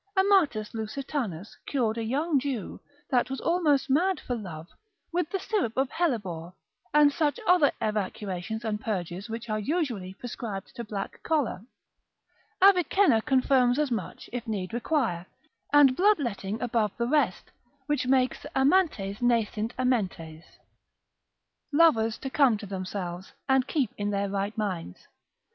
[0.17, 4.67] Amatus Lusitanus cured a young Jew, that was almost mad for love,
[5.13, 6.55] with the syrup of hellebore,
[6.91, 11.67] and such other evacuations and purges which are usually prescribed to black choler:
[12.63, 15.27] Avicenna confirms as much if need require,
[15.71, 17.51] and bloodletting above the rest,
[17.85, 20.43] which makes amantes ne sint amentes,
[21.71, 25.07] lovers to come to themselves, and keep in their right minds.